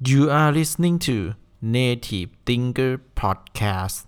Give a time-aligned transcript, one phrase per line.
[0.00, 4.05] You are listening to Native Thinker Podcast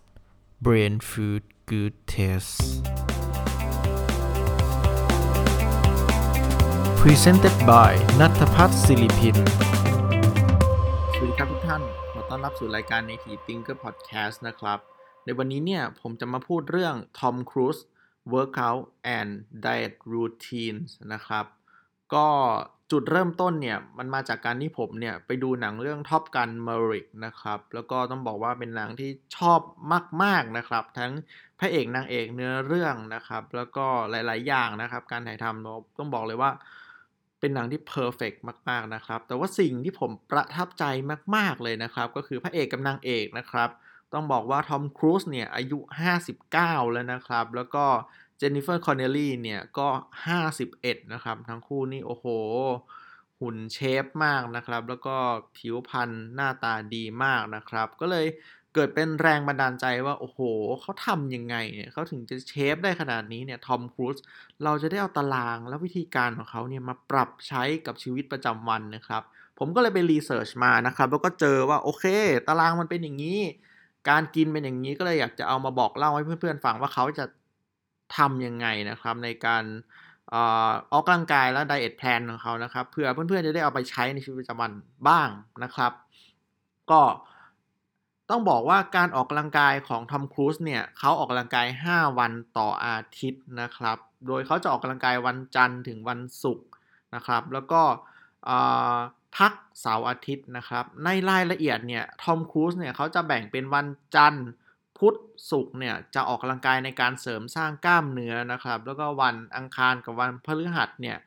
[0.62, 2.88] Brain Food Good Taste
[7.02, 9.38] Presented by นัทพัฒน์ศิริพิน
[11.14, 11.82] สวัสดีครับทุกท่าน
[12.12, 14.80] ขอต้อนรับสู่รายการ Native Thinker Podcast นะครับ
[15.26, 17.82] ในวันนี้เนี่ย ผมจะมาพูดเรื่อง Tom Cruise
[18.34, 18.84] Workout
[19.18, 19.30] and
[19.66, 21.46] Diet Routines นะครับ
[22.16, 22.28] ก็
[22.92, 29.60] จุดเริ่มต้นเนี่ยมันมาจากการที่ผมเนี่ยไปดูหนังเรื่อง Top Gun Maverick นะครับ แล้วก็ต้องบอกว่าเป็นหนังที่ชอบ
[30.24, 31.12] มาก ๆนะครับ ทั้ง
[31.60, 36.52] พระเอกนางเอกเนื้อเรื่องนะครับ แล้วก็หลาย ๆ อย่างนะครับ การถ่ายทำต้องบอกเลยว่า
[37.40, 38.34] เป็นหนังที่เพอร์เฟก
[38.70, 40.84] มาก ๆ นะครับ แต่ว่าสิ่งที่ผมประทับใจ
[41.36, 43.70] มาก ๆ เลยนะครับ ก็คือพระเอกกับนางเอกนะครับ
[44.14, 45.80] ต้องบอกว่าทอมครูซเนี่ยอายุ
[46.36, 47.86] 59 แล้วนะครับ แล้วก็
[48.38, 49.88] เจนนิเฟอร์คอนเนลลี่เนี่ยก็
[50.50, 52.26] 51 นะครับ ทั้งคู่นี่โอ้โห
[53.40, 55.16] หุ่น shape มากนะครับ แล้วก็
[55.58, 58.26] ผิวพรรณหน้าตาดีมากนะครับ ก็เลย
[58.74, 60.40] เกิดเป็นแรงบันดาลใจว่า โอ้โห
[60.82, 64.18] เขาทำยังไงเนี่ยเขาถึงจะ shape ได้ขนาดนี้เนี่ยทอมครูซ
[64.64, 69.22] เราจะได้เอาตารางและวิธีการของเขาเนี่ยมาปรับใช้กับชีวิตประจำวันนะครับ
[69.60, 72.06] ผมก็เลยไป research มานะครับ แล้วก็เจอว่า โอเค
[72.48, 73.40] ตารางมันเป็นอย่างนี้
[74.10, 77.26] การกินเป็นอย่างนี้ก็เลยอยากจะเอามาบอกเล่าให้เพื่อนๆฟังว่าเขาจะ
[78.18, 79.64] ทำยังไงนะครับในการ
[80.92, 84.72] ออกกำลังกายและไดเอทแพลนของเขานะครับเพื่อเพื่อนๆจะได้เอาไปใช้ในชีวิตประจำวัน
[85.08, 85.30] บ้าง
[85.64, 85.92] นะครับ
[86.92, 87.02] ก็
[88.30, 96.68] ต้องบอกว่าการออกกำลังกายของทอมครูซเนี่ยเขาออกกำลังกาย 5 วันต่ออาทิตย์นะครับ โดยเขาจะออกกำลังกายวันจันทร์ถึงวันศุกร์
[97.16, 97.82] นะครับ แล้วก็
[99.38, 104.48] พักเสาร์อาทิตย์นะครับ ในรายละเอียดเนี่ยทอมครูซเนี่ยเขาจะแบ่งเป็นวันจันทร์
[105.04, 105.20] พุธ
[105.52, 111.18] ศุกร์เนี่ยจะออกกำลังกายในการเสริมสร้างกล้ามเนื้อนะครับ แล้วก็วันอังคารกับวันพฤหัสเนี่ย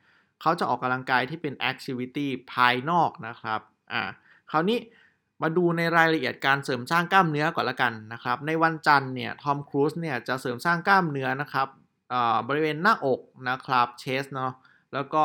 [0.41, 3.61] เขาจะออกกำลังกายที่เป็นแอคทิวิตี้ภายนอกนะครับ
[3.93, 4.01] อ่า
[4.51, 4.77] คราวนี้
[5.41, 11.67] มาดูในรายละเอียดการเสริมสร้างกล้ามเนื้อก่อนละกันนะครับ ในวันจันทร์เนี่ยทอมครูซเนี่ยจะเสริมสร้างกล้ามเนื้อนะครับ
[12.47, 14.53] บริเวณหน้าอกนะครับ chest เนาะ
[14.93, 15.21] แล้วก็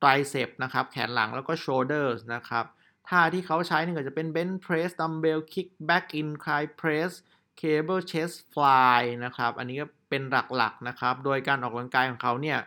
[0.00, 2.64] triceps นะครับแขนหลังแล้วก็ shoulder นะครับ
[3.08, 7.12] ท่าที่เขาใช้นี่ก็จะเป็น bench press dumbbell kickback incline press
[7.58, 10.22] cable chest fly นะครับ อันนี้ก็เป็น
[10.56, 12.58] หลักๆนะครับ โดยการออกกำลังกายของเขาเนี่ย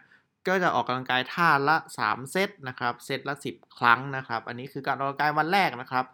[0.48, 6.06] ก็จะออกกำลังกายท่าละ 3 เซตนะครับ เซตละ 10 ครั้งนะครับ อันนี้คือการออกกำลังกายวันแรกนะครับ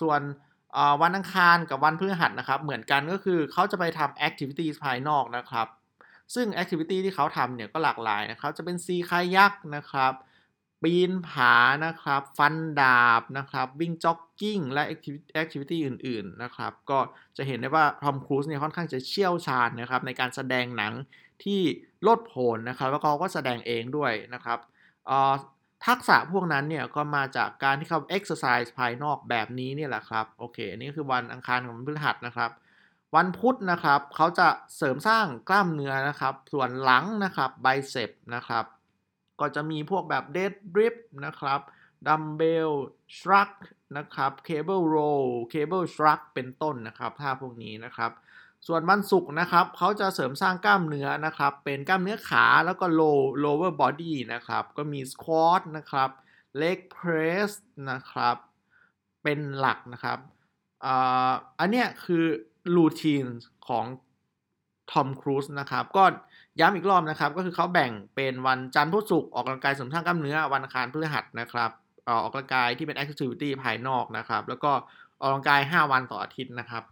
[0.00, 0.20] ส่วน
[1.02, 5.66] วันอังคารกับวันพฤหัสนะครับ เหมือนกันก็คือเขาจะไปทำ activity ภายนอกนะครับ
[6.34, 10.12] ซึ่ง activity ที่เขาทำเนี่ยก็หลากหลายนะครับ จะเป็น sea kayak นะครับ
[10.82, 11.54] ปีนผา
[11.86, 16.98] นะครับ ฟันดาบนะครับ วิ่งจ็อกกิ้ง และ activity อื่นๆนะครับ ก็
[17.36, 20.92] จะเห็นได้ว่าทอมครูซเนี่ยค่อนข้างจะเชี่ยวชาญนะครับในการแสดงหนัง
[21.44, 21.60] ที่
[22.06, 24.58] โลดโผนนะครับ แล้วเขาก็แสดงเองด้วยนะครับ
[25.86, 32.50] ทักษะพวกนั้นเนี่ยก็มาจากการที่เขาเอ็กซ์ไซส์ภายนอกแบบนี้เนี่ยแหละครับ โอเค นี่คือวันอังคารกับพฤหัสนะครับ
[33.16, 38.64] วันพุธนะครับเขาจะเสริมสร้างกล้ามเนื้อนะครับ ส่วนหลังนะครับ biceps นะครับ
[39.40, 40.94] ก็จะมีพวกแบบ deadlift
[41.26, 41.60] นะครับ
[42.06, 42.70] dumbbell
[43.14, 43.52] shrug
[43.96, 48.10] นะครับ cable row cable shrug เป็นต้นนะครับท่าพวกนี้นะครับ
[48.66, 56.10] ส่วนวันศุกร์นะครับเขาจะเสริมสร้างกล้ามเนื้อนะครับ เป็นกล้ามเนื้อขาแล้วก็ low lower body นะครับ ก็มี squat นะครับ
[56.60, 57.50] leg press
[57.90, 58.36] นะครับ
[59.22, 60.18] เป็นหลักนะครับ
[61.58, 62.24] อันเนี้ยคือ
[62.76, 63.24] รูทีน
[63.68, 63.84] ของ
[64.92, 66.04] ทอมครูซนะครับก็
[66.60, 71.70] ย้ำอีกรอบนะครับ ก็คือเขาแบ่งเป็นวันจันทร์พุธศุกร์ออกกำลังกายเสริมสร้างกล้ามเนื้อวันอังคารพฤหัสนะครับ
[72.08, 74.72] ออกกำลังกายที่เป็น activity ภายนอกนะครับ แล้วก็
[75.20, 76.82] ออกกำลังกาย 5 วันต่ออาทิตย์นะครับ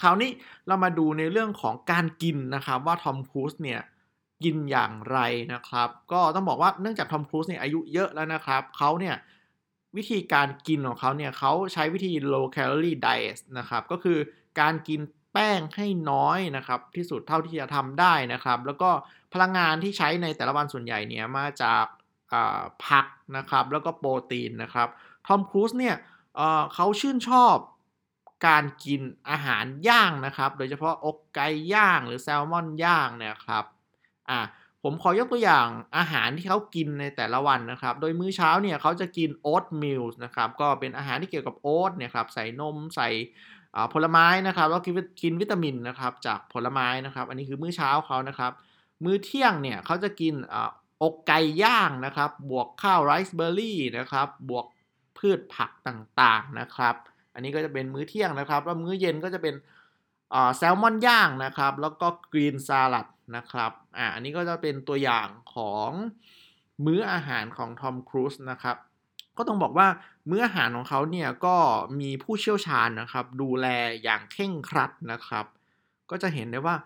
[0.00, 0.30] คราวนี้
[0.66, 3.80] เรามาดูในเรื่องของการกินนะครับ ว่าทอมครูซเนี่ย
[4.44, 5.18] กินอย่างไร
[5.52, 9.16] นะครับ ก็ต้องบอกว่าเนื่องจากทอมครูซเนี่ยอายุเยอะแล้วนะครับเขาเนี่ย
[9.96, 14.18] วิธีการกินของเขาเนี่ยเขาใช้วิธี low calorie diet นะครับ ก็คือ
[14.60, 15.00] การกิน
[15.32, 18.90] แป้งให้น้อยนะครับ ที่สุดเท่าที่จะทำได้นะครับ แล้วก็
[19.32, 21.84] พลังงานที่ใช้ในแต่ละวันส่วนใหญ่เนี่ยมาจาก
[22.86, 23.06] ผัก
[23.36, 24.88] นะครับ แล้วก็โปรตีนนะครับ
[25.26, 25.96] ทอมครูซเนี่ย
[26.74, 27.56] เขาชื่นชอบ
[28.46, 33.64] การกินอาหารย่างนะครับ โดยเฉพาะอกไก่ย่างหรือแซลมอนย่างเนี่ยครับ
[34.30, 34.38] อ่า
[34.82, 35.66] ผมขอยกตัวอย่าง
[35.98, 43.08] อาหารที่เขากินในแต่ละวันนะครับ โดยมื้อเช้าเนี่ยเขาจะกิน oatmeal นะครับ ก็เป็นอาหารที่เกี่ยวกับโอ๊ตเนี่ยครับ ใส่นมใส่
[43.92, 44.80] ผลไม้นะครับ แล้ว
[45.22, 48.52] กินวิตามินนะครับจากผลไม้นะครับ อันนี้คือมื้อเช้าเขานะครับ
[49.04, 50.34] มื้อเที่ยงเนี่ยเขาจะกิน
[51.02, 54.66] อกไก่ย่างนะครับ บวกข้าวไรซ์เบอร์รี่นะครับ บวก
[55.18, 56.94] พืชผักต่างๆนะครับ
[57.34, 59.54] อันนี้ก็จะเป็นมื้อเที่ยงนะครับ แล้วมื้อเย็นก็จะเป็น
[60.56, 63.06] แซลมอนย่างนะครับ แล้วก็กรีนซาลัด
[63.36, 65.90] นะครับอ่าอันนี้ก็จะเป็นตัวอย่างของ
[66.84, 68.76] มื้ออาหารของทอมครูซนะครับ
[69.36, 69.88] ก็ต้องบอกว่า
[70.30, 71.56] มื้ออาหารของเขาเนี่ยก็
[72.00, 73.66] มีผู้เชี่ยวชาญนะครับ ดูแล
[74.02, 75.46] อย่างเคร่งครัดนะครับ
[76.10, 76.76] ก็จะเห็นได้ว่า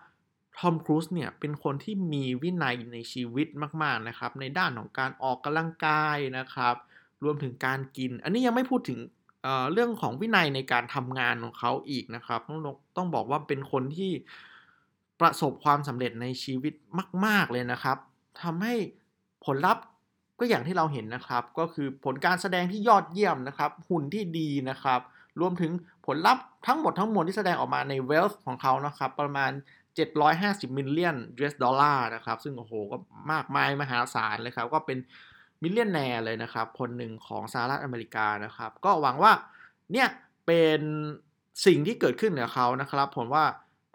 [0.57, 3.47] ทอมครูซเนี่ยเป็นคนที่มีวินัยในชีวิต
[3.81, 6.75] มากๆนะครับ ในด้านของการออกกำลังกายนะครับ
[7.23, 8.99] รวมถึงการกิน อันนี้ยังไม่พูดถึง
[9.43, 12.59] เเรื่องของวินัยในการทำงานของเขาอีกนะครับ ต้อง
[12.97, 14.11] ต้องบอกว่าเป็นคนที่
[15.21, 16.73] ประสบความสำเร็จในชีวิต
[17.25, 17.97] มาก ๆ เลยนะครับ
[18.41, 18.73] ทำให้
[19.45, 19.83] ผลลัพธ์
[20.39, 24.99] ก็อย่างที่เราเห็นนะครับ ก็คือผลการแสดงที่ยอดเยี่ยมนะครับ หุ่นที่ดีนะครับ
[25.39, 25.71] รวมถึง
[26.05, 29.51] ผลลัพธ์ทั้งหมดทั้งมวลที่แสดงออกมาในเวลส์ของเขานะครับ ประมาณ
[30.13, 32.97] 750มิลเลียน US ดอลลาร์นะครับ ซึ่งโอ้โหก็
[33.31, 34.97] มากมายมหาศาลเลยครับ ก็เป็น
[35.61, 39.31] มิลเลียนแนร์เลยนะครับ คนหนึ่งของสหรัฐอเมริกานะครับ ก็หวังว่า
[39.93, 40.07] เนี่ย
[40.45, 40.81] เป็น
[41.65, 43.45] สิ่งที่เกิดขึ้นกับเขานะครับ ผมว่า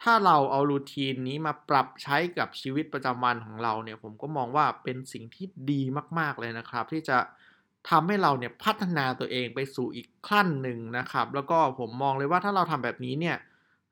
[0.03, 5.83] ถ้าเราเอารูทีนนี้มาปรับใช้กับชีวิตประจำวันของเราเนี่ย ผมก็มองว่าเป็นสิ่งที่ดี
[6.19, 7.19] มาก ๆ เลยนะครับ ที่จะ
[7.91, 13.37] ทำให้เราเนี่ยพัฒนาตัวเองไปสู่อีกขั้นหนึ่งนะครับ แล้วก็ผมมองเลยว่าถ้าเราทำแบบนี้เนี่ย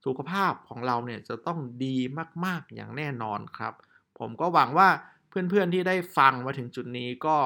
[0.04, 1.96] สุขภาพของเราเนี่ยจะต้องดี
[2.44, 3.72] มาก ๆ อย่างแน่นอนครับ
[4.18, 4.88] ผมก็หวังว่า
[5.30, 7.36] เพื่อนๆที่ได้ฟังมาถึงจุดนี้ก็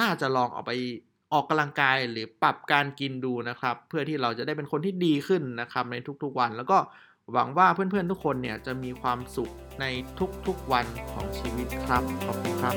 [0.00, 0.72] น่าจะลองเอาไป
[1.32, 6.78] ออกกำลังกายหรือปรับการกินดูนะครับ เพื่อที่เราจะได้เป็นคนที่ดีขึ้นนะครับในทุกๆวัน แล้วก็
[7.32, 9.50] หวังว่าเพื่อนๆทุกคนเนี่ยจะมีความสุข
[9.80, 9.84] ใน
[10.46, 12.74] ทุกๆวันของชีวิตครับขอบคุณครับ